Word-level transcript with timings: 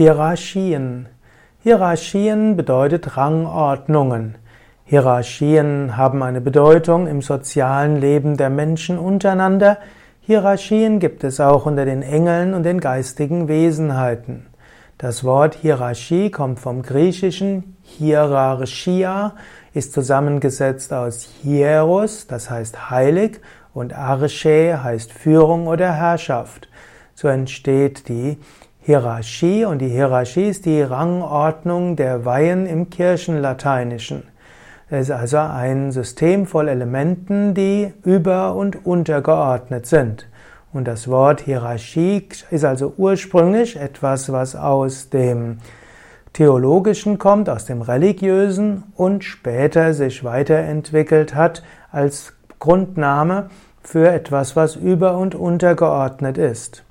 Hierarchien. 0.00 1.10
Hierarchien 1.62 2.56
bedeutet 2.56 3.18
Rangordnungen. 3.18 4.36
Hierarchien 4.86 5.94
haben 5.94 6.22
eine 6.22 6.40
Bedeutung 6.40 7.06
im 7.06 7.20
sozialen 7.20 8.00
Leben 8.00 8.38
der 8.38 8.48
Menschen 8.48 8.98
untereinander. 8.98 9.76
Hierarchien 10.22 11.00
gibt 11.00 11.22
es 11.22 11.38
auch 11.38 11.66
unter 11.66 11.84
den 11.84 12.00
Engeln 12.00 12.54
und 12.54 12.62
den 12.62 12.80
geistigen 12.80 13.46
Wesenheiten. 13.46 14.46
Das 14.96 15.22
Wort 15.22 15.54
Hierarchie 15.56 16.30
kommt 16.30 16.60
vom 16.60 16.80
griechischen 16.80 17.76
Hierarchia, 17.82 19.34
ist 19.74 19.92
zusammengesetzt 19.92 20.94
aus 20.94 21.28
Hieros, 21.42 22.26
das 22.26 22.48
heißt 22.48 22.88
heilig, 22.88 23.38
und 23.74 23.92
Arche 23.92 24.82
heißt 24.82 25.12
Führung 25.12 25.66
oder 25.66 25.92
Herrschaft. 25.92 26.70
So 27.14 27.28
entsteht 27.28 28.08
die 28.08 28.38
Hierarchie 28.82 29.66
und 29.66 29.80
die 29.80 29.88
Hierarchie 29.88 30.48
ist 30.48 30.64
die 30.64 30.80
Rangordnung 30.80 31.96
der 31.96 32.24
Weihen 32.24 32.66
im 32.66 32.88
Kirchenlateinischen. 32.88 34.22
Es 34.88 35.08
ist 35.08 35.10
also 35.10 35.36
ein 35.36 35.92
System 35.92 36.46
voll 36.46 36.66
Elementen, 36.66 37.52
die 37.52 37.92
über- 38.04 38.54
und 38.54 38.86
untergeordnet 38.86 39.84
sind. 39.84 40.26
Und 40.72 40.88
das 40.88 41.08
Wort 41.08 41.42
Hierarchie 41.42 42.26
ist 42.50 42.64
also 42.64 42.94
ursprünglich 42.96 43.76
etwas, 43.76 44.32
was 44.32 44.56
aus 44.56 45.10
dem 45.10 45.58
Theologischen 46.32 47.18
kommt, 47.18 47.50
aus 47.50 47.66
dem 47.66 47.82
Religiösen 47.82 48.84
und 48.96 49.24
später 49.24 49.92
sich 49.92 50.24
weiterentwickelt 50.24 51.34
hat 51.34 51.62
als 51.92 52.32
Grundname 52.58 53.50
für 53.82 54.08
etwas, 54.08 54.56
was 54.56 54.74
über- 54.74 55.18
und 55.18 55.34
untergeordnet 55.34 56.38
ist. 56.38 56.82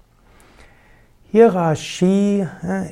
Hierarchie 1.31 2.47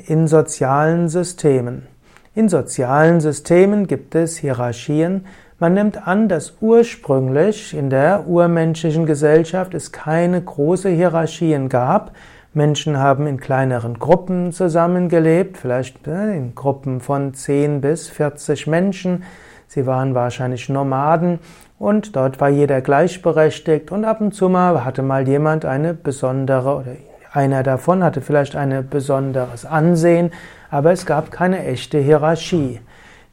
in 0.05 0.27
sozialen 0.27 1.09
Systemen. 1.09 1.87
In 2.35 2.49
sozialen 2.49 3.19
Systemen 3.19 3.87
gibt 3.87 4.13
es 4.13 4.37
Hierarchien. 4.37 5.25
Man 5.57 5.73
nimmt 5.73 6.07
an, 6.07 6.29
dass 6.29 6.53
ursprünglich 6.61 7.73
in 7.73 7.89
der 7.89 8.27
urmenschlichen 8.27 9.07
Gesellschaft 9.07 9.73
es 9.73 9.91
keine 9.91 10.39
große 10.39 10.89
Hierarchien 10.89 11.67
gab. 11.67 12.11
Menschen 12.53 12.99
haben 12.99 13.25
in 13.25 13.39
kleineren 13.39 13.97
Gruppen 13.97 14.51
zusammengelebt, 14.51 15.57
vielleicht 15.57 16.05
in 16.05 16.53
Gruppen 16.53 17.01
von 17.01 17.33
10 17.33 17.81
bis 17.81 18.07
40 18.07 18.67
Menschen. 18.67 19.23
Sie 19.65 19.87
waren 19.87 20.13
wahrscheinlich 20.13 20.69
Nomaden 20.69 21.39
und 21.79 22.15
dort 22.15 22.39
war 22.39 22.49
jeder 22.49 22.81
gleichberechtigt 22.81 23.91
und 23.91 24.05
ab 24.05 24.21
und 24.21 24.35
zu 24.35 24.47
mal 24.47 24.85
hatte 24.85 25.01
mal 25.01 25.27
jemand 25.27 25.65
eine 25.65 25.95
besondere 25.95 26.75
oder 26.75 26.91
einer 27.33 27.63
davon 27.63 28.03
hatte 28.03 28.21
vielleicht 28.21 28.55
ein 28.55 28.87
besonderes 28.89 29.65
Ansehen, 29.65 30.31
aber 30.69 30.91
es 30.91 31.05
gab 31.05 31.31
keine 31.31 31.65
echte 31.65 31.97
Hierarchie. 31.99 32.79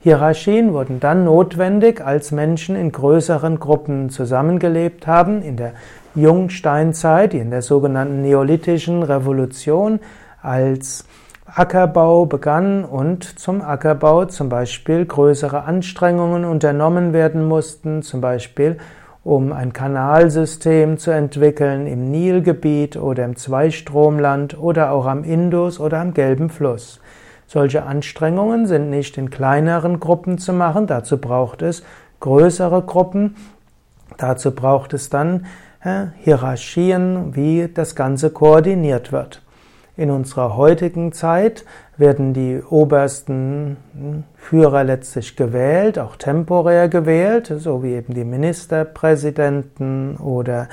Hierarchien 0.00 0.74
wurden 0.74 1.00
dann 1.00 1.24
notwendig, 1.24 2.04
als 2.04 2.30
Menschen 2.30 2.76
in 2.76 2.92
größeren 2.92 3.58
Gruppen 3.58 4.10
zusammengelebt 4.10 5.06
haben, 5.06 5.40
in 5.40 5.56
der 5.56 5.72
Jungsteinzeit, 6.14 7.32
in 7.32 7.50
der 7.50 7.62
sogenannten 7.62 8.20
Neolithischen 8.20 9.02
Revolution, 9.02 10.00
als 10.42 11.06
Ackerbau 11.46 12.26
begann 12.26 12.84
und 12.84 13.38
zum 13.38 13.62
Ackerbau 13.62 14.26
zum 14.26 14.48
Beispiel 14.48 15.06
größere 15.06 15.64
Anstrengungen 15.64 16.44
unternommen 16.44 17.12
werden 17.12 17.46
mussten, 17.46 18.02
zum 18.02 18.20
Beispiel 18.20 18.78
um 19.24 19.52
ein 19.52 19.72
Kanalsystem 19.72 20.98
zu 20.98 21.10
entwickeln 21.10 21.86
im 21.86 22.10
Nilgebiet 22.10 22.96
oder 22.96 23.24
im 23.24 23.36
Zweistromland 23.36 24.58
oder 24.58 24.92
auch 24.92 25.06
am 25.06 25.24
Indus 25.24 25.80
oder 25.80 26.00
am 26.00 26.12
Gelben 26.12 26.50
Fluss. 26.50 27.00
Solche 27.46 27.84
Anstrengungen 27.84 28.66
sind 28.66 28.90
nicht 28.90 29.16
in 29.16 29.30
kleineren 29.30 29.98
Gruppen 29.98 30.38
zu 30.38 30.52
machen, 30.52 30.86
dazu 30.86 31.18
braucht 31.18 31.62
es 31.62 31.82
größere 32.20 32.82
Gruppen, 32.82 33.36
dazu 34.18 34.54
braucht 34.54 34.92
es 34.92 35.08
dann 35.08 35.46
äh, 35.82 36.06
Hierarchien, 36.20 37.34
wie 37.34 37.68
das 37.72 37.94
Ganze 37.94 38.30
koordiniert 38.30 39.10
wird. 39.10 39.40
In 39.96 40.10
unserer 40.10 40.56
heutigen 40.56 41.12
Zeit 41.12 41.64
werden 41.96 42.34
die 42.34 42.62
obersten 42.62 43.76
hm, 43.92 44.24
Führer 44.36 44.84
letztlich 44.84 45.36
gewählt, 45.36 45.98
auch 45.98 46.16
temporär 46.16 46.88
gewählt, 46.88 47.52
so 47.56 47.82
wie 47.82 47.94
eben 47.94 48.14
die 48.14 48.24
Ministerpräsidenten 48.24 50.16
oder 50.16 50.68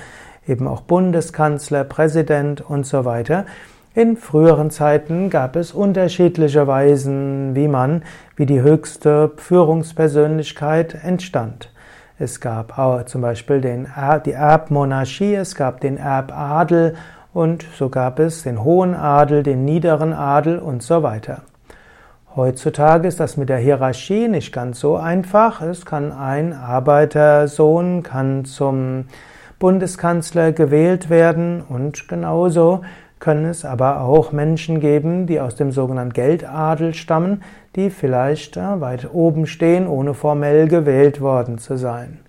eben 0.48 0.68
auch 0.68 0.82
Bundeskanzler, 0.82 1.84
Präsident 1.84 2.62
und 2.62 2.86
so 2.86 3.06
weiter. 3.06 3.46
In 3.94 4.16
früheren 4.16 4.72
Zeiten 4.72 5.30
gab 5.30 5.58
es 5.58 5.74
unterschiedliche 5.74 6.66
Weisen, 6.66 7.56
wie 7.56 7.68
man, 7.68 8.04
wie 8.38 8.46
die 8.46 8.62
höchste 8.62 9.32
Führungspersönlichkeit 9.36 11.04
entstand. 11.04 11.72
Es 12.18 12.40
gab 12.40 12.78
auch 12.78 13.04
zum 13.06 13.22
Beispiel 13.22 13.60
den, 13.62 13.88
die 14.26 14.32
Erbmonarchie, 14.32 15.36
es 15.36 15.56
gab 15.56 15.82
den 15.82 15.98
Erbadel 15.98 16.96
und 17.34 17.66
so 17.78 17.90
gab 17.90 18.20
es 18.20 18.44
den 18.44 18.64
hohen 18.64 18.94
Adel, 18.94 19.44
den 19.44 19.66
niederen 19.66 20.14
Adel 20.14 20.60
und 20.60 20.84
so 20.84 21.04
weiter. 21.04 21.44
Heutzutage 22.36 23.08
ist 23.08 23.20
das 23.20 23.36
mit 23.36 23.50
der 23.50 23.58
Hierarchie 23.58 24.30
nicht 24.30 24.54
ganz 24.54 24.80
so 24.80 24.96
einfach. 24.96 25.62
Es 25.62 25.86
kann 25.86 26.14
ein 26.14 26.54
Arbeitersohn 26.54 28.04
kann 28.04 28.46
zum 28.46 29.06
Bundeskanzler 29.60 30.54
gewählt 30.54 31.10
werden 31.10 31.62
und 31.62 32.08
genauso 32.08 32.82
können 33.20 33.46
es 33.46 33.66
aber 33.66 34.02
auch 34.02 34.32
Menschen 34.32 34.80
geben, 34.80 35.28
die 35.28 35.40
aus 35.40 35.56
dem 35.56 35.72
sogenannten 35.72 36.14
Geldadel 36.14 36.94
stammen, 36.94 37.44
die 37.76 37.90
vielleicht 37.90 38.58
weit 38.58 39.14
oben 39.14 39.46
stehen, 39.46 39.88
ohne 39.88 40.14
formell 40.14 40.68
gewählt 40.68 41.22
worden 41.22 41.58
zu 41.58 41.78
sein. 41.78 42.20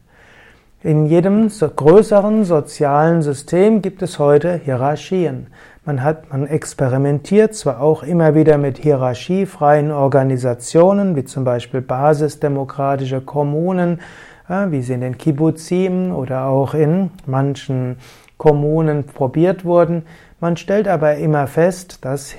In 0.84 1.06
jedem 1.06 1.48
größeren 1.48 2.44
sozialen 2.44 3.22
System 3.22 3.82
gibt 3.82 4.03
es 4.03 4.19
heute 4.19 4.60
Hierarchien. 4.65 5.47
Man 5.84 6.03
hat, 6.03 6.32
man 6.32 6.44
experimentiert 6.44 7.54
zwar 7.54 7.81
auch 7.81 8.03
immer 8.03 8.34
wieder 8.34 8.59
mit 8.59 8.78
hierarchiefreien 8.78 9.93
Organisationen, 9.93 11.15
wie 11.15 11.25
zum 11.25 11.44
Beispiel 11.44 11.82
basisdemokratische 11.82 13.20
Kommunen, 13.20 14.00
wie 14.48 14.82
sie 14.82 14.94
in 14.94 15.03
den 15.03 15.19
Kibbuzim 15.19 16.12
oder 16.12 16.47
auch 16.47 16.75
in 16.75 17.12
manchen 17.26 17.99
Kommunen 18.37 19.04
probiert 19.04 19.64
wurden. 19.64 20.03
Man 20.41 20.56
stellt 20.56 20.88
aber 20.88 21.14
immer 21.14 21.47
fest, 21.47 22.04
dass, 22.04 22.34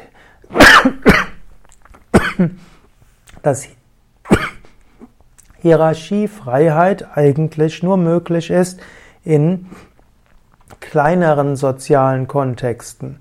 dass 3.42 3.70
Hierarchiefreiheit 5.63 7.18
eigentlich 7.18 7.84
nur 7.84 7.96
möglich 7.96 8.51
ist 8.51 8.81
in 9.24 9.68
kleineren 10.81 11.56
sozialen 11.56 12.28
Kontexten. 12.28 13.19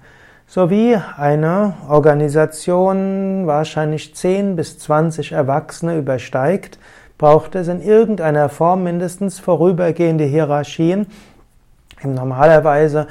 So 0.49 0.69
wie 0.69 0.99
eine 1.17 1.75
Organisation 1.89 3.47
wahrscheinlich 3.47 4.17
10 4.17 4.57
bis 4.57 4.79
20 4.81 5.31
Erwachsene 5.33 5.97
übersteigt, 5.97 6.81
braucht 7.17 7.55
es 7.55 7.69
in 7.69 7.81
irgendeiner 7.81 8.49
Form 8.49 8.83
mindestens 8.83 9.39
vorübergehende 9.39 10.25
Hierarchien. 10.25 11.07
Normalerweise, 12.03 13.07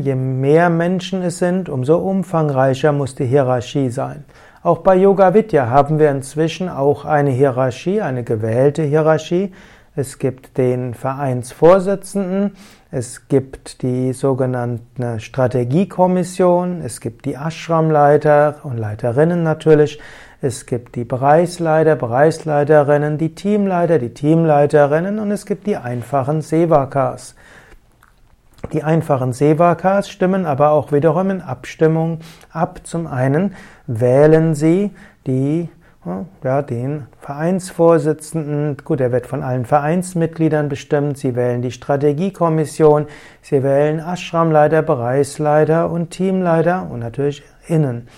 je 0.00 0.14
mehr 0.14 0.70
Menschen 0.70 1.20
es 1.20 1.38
sind, 1.38 1.68
umso 1.68 1.98
umfangreicher 1.98 2.92
muss 2.92 3.14
die 3.14 3.26
Hierarchie 3.26 3.90
sein. 3.90 4.24
Auch 4.64 4.78
bei 4.78 4.94
Yoga 4.94 5.34
Vidya 5.34 5.70
haben 5.70 5.98
wir 5.98 6.12
inzwischen 6.12 6.68
auch 6.68 7.04
eine 7.04 7.30
Hierarchie, 7.30 8.00
eine 8.00 8.22
gewählte 8.22 8.84
Hierarchie. 8.84 9.50
Es 9.96 10.20
gibt 10.20 10.56
den 10.56 10.94
Vereinsvorsitzenden, 10.94 12.54
es 12.92 13.26
gibt 13.26 13.82
die 13.82 14.12
sogenannte 14.12 15.18
Strategiekommission, 15.18 16.80
es 16.80 17.00
gibt 17.00 17.24
die 17.24 17.36
Ashramleiter 17.36 18.60
und 18.62 18.78
Leiterinnen 18.78 19.42
natürlich, 19.42 19.98
es 20.40 20.64
gibt 20.64 20.94
die 20.94 21.04
Bereichsleiter, 21.04 21.96
Bereichsleiterinnen, 21.96 23.18
die 23.18 23.34
Teamleiter, 23.34 23.98
die 23.98 24.14
Teamleiterinnen 24.14 25.18
und 25.18 25.32
es 25.32 25.44
gibt 25.44 25.66
die 25.66 25.76
einfachen 25.76 26.40
Sevakas. 26.40 27.34
Die 28.72 28.82
einfachen 28.82 29.32
Sevakas 29.32 30.08
stimmen 30.08 30.46
aber 30.46 30.70
auch 30.70 30.92
wiederum 30.92 31.30
in 31.30 31.40
Abstimmung 31.40 32.20
ab. 32.50 32.80
Zum 32.84 33.06
einen 33.06 33.54
wählen 33.86 34.54
sie 34.54 34.92
die, 35.26 35.68
ja, 36.42 36.62
den 36.62 37.06
Vereinsvorsitzenden, 37.20 38.78
gut, 38.84 39.00
er 39.00 39.12
wird 39.12 39.26
von 39.26 39.42
allen 39.42 39.66
Vereinsmitgliedern 39.66 40.68
bestimmt, 40.68 41.18
sie 41.18 41.36
wählen 41.36 41.62
die 41.62 41.70
Strategiekommission, 41.70 43.06
sie 43.42 43.62
wählen 43.62 44.00
Ashramleiter, 44.00 44.82
Bereichsleiter 44.82 45.90
und 45.90 46.10
Teamleiter 46.10 46.88
und 46.90 47.00
natürlich 47.00 47.42
innen. 47.68 48.08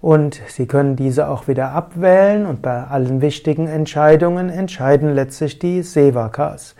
Und 0.00 0.40
Sie 0.48 0.66
können 0.66 0.96
diese 0.96 1.28
auch 1.28 1.46
wieder 1.46 1.72
abwählen 1.72 2.46
und 2.46 2.62
bei 2.62 2.84
allen 2.84 3.20
wichtigen 3.20 3.66
Entscheidungen 3.66 4.48
entscheiden 4.48 5.14
letztlich 5.14 5.58
die 5.58 5.82
Sevakas. 5.82 6.74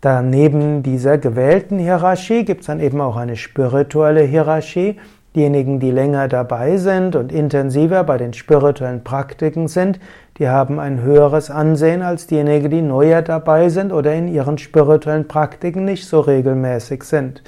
Daneben 0.00 0.82
dieser 0.82 1.18
gewählten 1.18 1.78
Hierarchie 1.78 2.44
gibt 2.44 2.62
es 2.62 2.68
dann 2.68 2.80
eben 2.80 3.00
auch 3.02 3.16
eine 3.16 3.36
spirituelle 3.36 4.22
Hierarchie. 4.22 4.98
Diejenigen, 5.34 5.78
die 5.78 5.90
länger 5.90 6.26
dabei 6.26 6.78
sind 6.78 7.14
und 7.14 7.30
intensiver 7.30 8.02
bei 8.02 8.16
den 8.16 8.32
spirituellen 8.32 9.04
Praktiken 9.04 9.68
sind, 9.68 10.00
die 10.38 10.48
haben 10.48 10.80
ein 10.80 11.02
höheres 11.02 11.50
Ansehen 11.50 12.02
als 12.02 12.26
diejenigen, 12.26 12.70
die 12.70 12.82
neuer 12.82 13.20
dabei 13.20 13.68
sind 13.68 13.92
oder 13.92 14.14
in 14.14 14.26
ihren 14.26 14.56
spirituellen 14.56 15.28
Praktiken 15.28 15.84
nicht 15.84 16.08
so 16.08 16.20
regelmäßig 16.20 17.04
sind. 17.04 17.42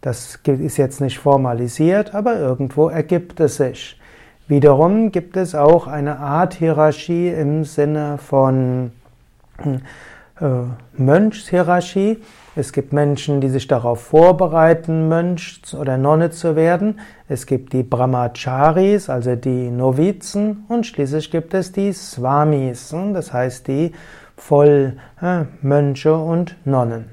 Das 0.00 0.38
ist 0.46 0.76
jetzt 0.78 1.00
nicht 1.00 1.18
formalisiert, 1.18 2.14
aber 2.14 2.38
irgendwo 2.38 2.88
ergibt 2.88 3.40
es 3.40 3.56
sich. 3.56 4.00
Wiederum 4.46 5.12
gibt 5.12 5.36
es 5.36 5.54
auch 5.54 5.86
eine 5.86 6.20
Art 6.20 6.54
Hierarchie 6.54 7.28
im 7.28 7.64
Sinne 7.64 8.16
von 8.18 8.92
äh, 9.58 9.78
Mönchshierarchie. 10.96 12.18
Es 12.56 12.72
gibt 12.72 12.92
Menschen, 12.92 13.40
die 13.40 13.48
sich 13.48 13.68
darauf 13.68 14.00
vorbereiten, 14.00 15.08
Mönch 15.08 15.62
oder 15.78 15.98
Nonne 15.98 16.30
zu 16.30 16.56
werden. 16.56 17.00
Es 17.28 17.46
gibt 17.46 17.72
die 17.72 17.82
Brahmacharis, 17.82 19.08
also 19.08 19.36
die 19.36 19.70
Novizen. 19.70 20.64
Und 20.68 20.86
schließlich 20.86 21.30
gibt 21.30 21.54
es 21.54 21.72
die 21.72 21.92
Swamis, 21.92 22.94
das 23.12 23.32
heißt 23.32 23.68
die 23.68 23.92
Vollmönche 24.36 26.14
und 26.16 26.56
Nonnen. 26.64 27.10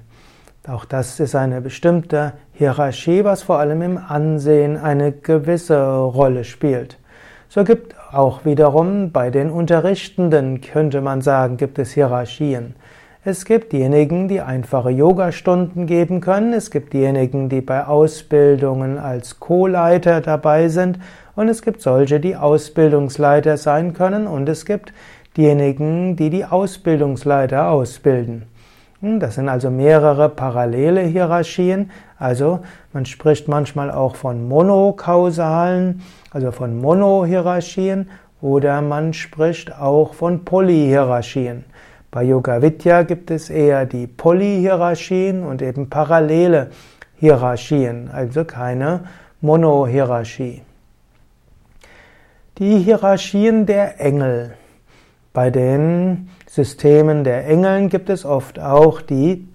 Auch 0.68 0.85
das 0.85 1.19
ist 1.19 1.35
eine 1.35 1.62
bestimmte 1.62 2.33
Hierarchie, 2.53 3.23
was 3.23 3.44
vor 3.44 3.59
allem 3.59 3.81
im 3.81 3.97
Ansehen 3.97 4.77
eine 4.77 5.12
gewisse 5.12 5.81
Rolle 5.81 6.44
spielt. 6.44 6.97
So 7.47 7.63
gibt 7.63 7.95
auch 8.12 8.44
wiederum 8.44 9.12
bei 9.12 9.30
den 9.30 9.50
Unterrichtenden, 9.50 10.59
könnte 10.59 11.00
man 11.01 11.21
sagen, 11.21 11.56
gibt 11.56 11.80
es 11.80 11.91
Hierarchien. 11.91 12.75
Es 13.29 13.44
gibt 13.44 13.74
diejenigen, 13.74 14.29
die 14.29 14.39
einfache 14.39 14.89
Yogastunden 14.89 15.85
geben 15.85 16.21
können. 16.21 16.53
Es 16.53 16.71
gibt 16.71 16.94
diejenigen, 16.94 17.50
die 17.50 17.59
bei 17.59 17.85
Ausbildungen 17.85 18.97
als 18.97 19.41
Co-Leiter 19.41 20.21
dabei 20.21 20.69
sind. 20.69 20.97
Und 21.35 21.50
es 21.50 21.62
gibt 21.62 21.81
solche, 21.81 22.21
die 22.21 22.38
Ausbildungsleiter 22.38 23.57
sein 23.57 23.94
können. 23.94 24.27
Und 24.27 24.47
es 24.47 24.65
gibt 24.65 24.94
diejenigen, 25.35 26.15
die 26.15 26.29
die 26.29 26.45
Ausbildungsleiter 26.45 27.68
ausbilden. 27.69 28.44
Hm, 29.01 29.19
das 29.19 29.35
sind 29.35 29.50
also 29.50 29.69
mehrere 29.69 30.30
parallele 30.30 31.01
Hierarchien. 31.01 31.91
Also 32.18 32.62
man 32.94 33.06
spricht 33.06 33.50
manchmal 33.50 33.91
auch 33.91 34.15
von 34.15 34.47
monokausalen, 34.47 36.01
also 36.31 36.53
von 36.53 36.80
Monohierarchien 36.80 38.09
oder 38.39 38.81
man 38.81 39.12
spricht 39.12 39.77
auch 39.77 40.13
von 40.13 40.45
Polyhierarchien. 40.45 41.65
Bei 42.09 42.24
Yoga 42.24 42.62
Vidya 42.62 43.04
gibt 43.04 43.31
es 43.31 43.50
eher 43.50 43.86
die 43.86 44.07
Polyhierarchien 44.07 45.44
und 45.44 45.62
eben 45.62 45.89
parallele 45.89 46.69
Hierarchien, 47.15 48.09
also 48.12 48.45
keine 48.45 49.06
Monohierarchie. 49.42 50.62
Die 52.59 52.80
Hierarchien 52.80 53.65
der 53.65 54.00
Engel. 54.00 54.54
Bei 55.33 55.51
den 55.51 56.30
Systemen 56.48 57.24
der 57.24 57.45
Engeln 57.45 57.89
gibt 57.89 58.09
es 58.09 58.25
oft 58.25 58.57
auch 58.57 59.01
die 59.01 59.48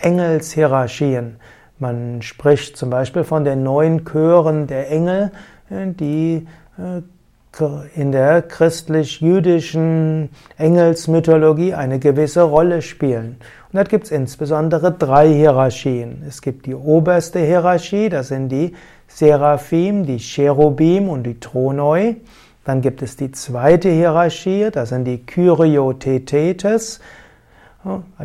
Engelshierarchien. 0.00 1.36
Man 1.78 2.22
spricht 2.22 2.76
zum 2.76 2.90
Beispiel 2.90 3.24
von 3.24 3.44
den 3.44 3.62
neun 3.62 4.04
Chören 4.04 4.66
der 4.66 4.90
Engel, 4.90 5.32
die 5.70 6.46
äh, 6.78 7.02
in 7.94 8.12
der 8.12 8.42
christlich-jüdischen 8.42 10.30
Engelsmythologie 10.56 11.74
eine 11.74 11.98
gewisse 11.98 12.42
Rolle 12.42 12.82
spielen. 12.82 13.36
Und 13.72 13.78
dort 13.78 13.88
gibt 13.88 14.04
es 14.04 14.10
insbesondere 14.10 14.92
drei 14.92 15.28
Hierarchien. 15.32 16.22
Es 16.28 16.42
gibt 16.42 16.66
die 16.66 16.74
oberste 16.74 17.40
Hierarchie, 17.40 18.08
das 18.08 18.28
sind 18.28 18.48
die 18.50 18.74
Seraphim, 19.08 20.06
die 20.06 20.18
Cherubim 20.18 21.08
und 21.08 21.24
die 21.24 21.38
Thronoi. 21.38 22.16
Dann 22.64 22.80
gibt 22.80 23.02
es 23.02 23.16
die 23.16 23.30
zweite 23.32 23.90
Hierarchie, 23.90 24.70
das 24.72 24.88
sind 24.90 25.04
die 25.04 25.18
Kyriotetes. 25.24 27.00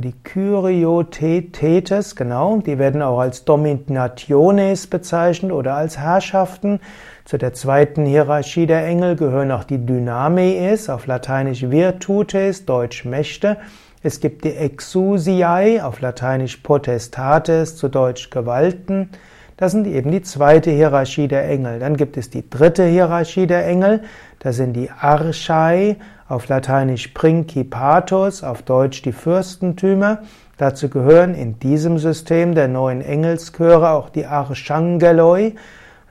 Die 0.02 0.14
Kyriotetes, 0.24 2.16
genau, 2.16 2.62
die 2.62 2.80
werden 2.80 3.02
auch 3.02 3.20
als 3.20 3.44
Dominationes 3.44 4.88
bezeichnet 4.88 5.52
oder 5.52 5.76
als 5.76 5.98
Herrschaften. 5.98 6.80
Zu 7.26 7.38
der 7.38 7.52
zweiten 7.52 8.06
Hierarchie 8.06 8.68
der 8.68 8.86
Engel 8.86 9.18
gehören 9.18 9.52
auch 9.52 9.66
die 9.66 9.86
Dynamees, 9.86 10.90
auf 10.90 11.08
Lateinisch 11.08 11.70
Virtutes, 11.70 12.66
Deutsch 12.66 13.04
Mächte. 13.04 13.58
Es 14.02 14.22
gibt 14.22 14.46
die 14.46 14.56
Exusiae, 14.56 15.82
auf 15.82 16.00
Lateinisch 16.00 16.58
Potestates, 16.58 17.76
zu 17.76 17.90
Deutsch 17.90 18.30
Gewalten. 18.30 19.10
Das 19.58 19.74
sind 19.74 19.88
eben 19.88 20.10
die 20.10 20.22
zweite 20.22 20.72
Hierarchie 20.72 21.28
der 21.28 21.50
Engel. 21.50 21.80
Dann 21.80 21.98
gibt 21.98 22.16
es 22.16 22.30
die 22.30 22.50
dritte 22.50 22.86
Hierarchie 22.86 23.46
der 23.46 23.68
Engel. 23.68 24.04
Das 24.40 24.56
sind 24.56 24.72
die 24.72 24.90
Archai, 24.90 25.98
auf 26.30 26.48
Lateinisch 26.48 27.08
Principatus, 27.10 28.44
auf 28.44 28.62
Deutsch 28.62 29.02
die 29.02 29.12
Fürstentümer. 29.12 30.20
Dazu 30.58 30.88
gehören 30.88 31.34
in 31.34 31.60
diesem 31.60 31.98
System 31.98 32.54
der 32.54 32.68
neuen 32.68 33.02
Engelschöre 33.02 33.90
auch 33.90 34.10
die 34.10 34.28
Archangeloi, 34.28 35.56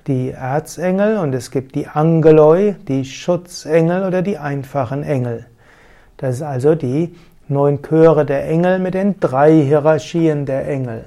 die 0.08 0.30
Erzengel, 0.30 1.18
und 1.18 1.34
es 1.34 1.50
gibt 1.50 1.76
die 1.76 1.86
Angeloi, 1.86 2.74
die 2.88 3.04
Schutzengel 3.04 4.04
oder 4.06 4.22
die 4.22 4.38
einfachen 4.38 5.04
Engel. 5.04 5.46
Das 6.16 6.36
ist 6.36 6.42
also 6.42 6.74
die 6.74 7.14
neun 7.46 7.80
Chöre 7.82 8.26
der 8.26 8.48
Engel 8.48 8.80
mit 8.80 8.94
den 8.94 9.20
drei 9.20 9.52
Hierarchien 9.62 10.46
der 10.46 10.66
Engel. 10.66 11.04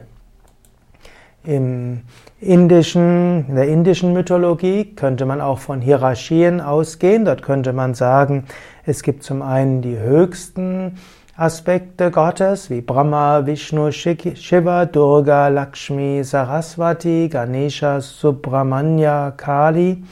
Im 1.43 2.01
indischen, 2.39 3.45
in 3.47 3.55
der 3.55 3.67
indischen 3.67 4.13
Mythologie 4.13 4.93
könnte 4.95 5.25
man 5.25 5.41
auch 5.41 5.57
von 5.57 5.81
Hierarchien 5.81 6.61
ausgehen. 6.61 7.25
Dort 7.25 7.41
könnte 7.41 7.73
man 7.73 7.95
sagen, 7.95 8.45
es 8.85 9.01
gibt 9.01 9.23
zum 9.23 9.41
einen 9.41 9.81
die 9.81 9.97
höchsten 9.97 10.97
Aspekte 11.35 12.11
Gottes 12.11 12.69
wie 12.69 12.81
Brahma, 12.81 13.47
Vishnu, 13.47 13.91
Shiva, 13.91 14.85
Durga, 14.85 15.47
Lakshmi, 15.47 16.23
Saraswati, 16.23 17.29
Ganesha, 17.31 18.01
Subramanya, 18.01 19.31
Kali. 19.31 20.03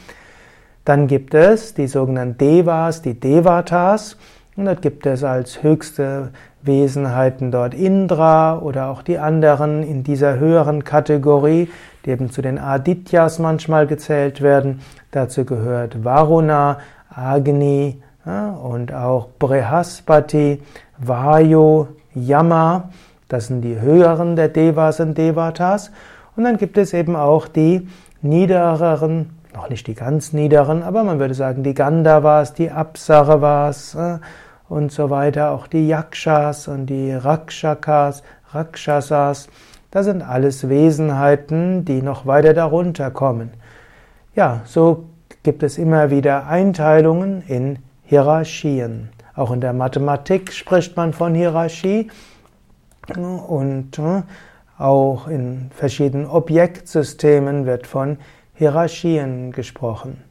Dann 0.84 1.06
gibt 1.06 1.34
es 1.34 1.74
die 1.74 1.86
sogenannten 1.86 2.38
Devas, 2.38 3.02
die 3.02 3.14
Devatas. 3.14 4.16
Und 4.60 4.66
dort 4.66 4.82
gibt 4.82 5.06
es 5.06 5.24
als 5.24 5.62
höchste 5.62 6.32
Wesenheiten 6.60 7.50
dort 7.50 7.72
Indra 7.72 8.58
oder 8.58 8.88
auch 8.88 9.00
die 9.00 9.18
anderen 9.18 9.82
in 9.82 10.02
dieser 10.02 10.38
höheren 10.38 10.84
Kategorie, 10.84 11.70
die 12.04 12.10
eben 12.10 12.30
zu 12.30 12.42
den 12.42 12.58
Adityas 12.58 13.38
manchmal 13.38 13.86
gezählt 13.86 14.42
werden. 14.42 14.82
Dazu 15.12 15.46
gehört 15.46 16.04
Varuna, 16.04 16.76
Agni 17.08 18.02
ja, 18.26 18.50
und 18.50 18.92
auch 18.92 19.28
Brihaspati, 19.38 20.60
Vayu, 20.98 21.86
Yama. 22.14 22.90
Das 23.28 23.46
sind 23.46 23.62
die 23.62 23.80
höheren 23.80 24.36
der 24.36 24.48
Devas 24.48 25.00
und 25.00 25.16
Devatas. 25.16 25.90
Und 26.36 26.44
dann 26.44 26.58
gibt 26.58 26.76
es 26.76 26.92
eben 26.92 27.16
auch 27.16 27.48
die 27.48 27.88
niedereren, 28.20 29.30
noch 29.54 29.70
nicht 29.70 29.86
die 29.86 29.94
ganz 29.94 30.34
niederen, 30.34 30.82
aber 30.82 31.02
man 31.02 31.18
würde 31.18 31.32
sagen 31.32 31.62
die 31.62 31.72
Gandhavas, 31.72 32.52
die 32.52 32.70
Apsaravas, 32.70 33.96
und 34.70 34.92
so 34.92 35.10
weiter, 35.10 35.50
auch 35.50 35.66
die 35.66 35.88
Yakshas 35.88 36.68
und 36.68 36.86
die 36.86 37.12
Rakshakas, 37.12 38.22
Rakshasas, 38.52 39.48
das 39.90 40.06
sind 40.06 40.22
alles 40.22 40.68
Wesenheiten, 40.68 41.84
die 41.84 42.02
noch 42.02 42.24
weiter 42.24 42.54
darunter 42.54 43.10
kommen. 43.10 43.50
Ja, 44.36 44.60
so 44.64 45.06
gibt 45.42 45.64
es 45.64 45.76
immer 45.76 46.10
wieder 46.10 46.46
Einteilungen 46.46 47.42
in 47.48 47.80
Hierarchien. 48.04 49.08
Auch 49.34 49.50
in 49.50 49.60
der 49.60 49.72
Mathematik 49.72 50.52
spricht 50.52 50.96
man 50.96 51.12
von 51.14 51.34
Hierarchie 51.34 52.08
und 53.16 53.98
äh, 53.98 54.22
auch 54.78 55.26
in 55.26 55.72
verschiedenen 55.74 56.26
Objektsystemen 56.26 57.66
wird 57.66 57.88
von 57.88 58.18
Hierarchien 58.54 59.50
gesprochen. 59.50 60.29